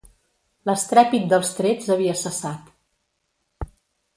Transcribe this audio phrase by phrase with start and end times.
[0.69, 3.71] L'estrèpit dels trets havia cessat